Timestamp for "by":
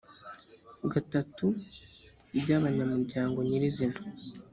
2.39-2.49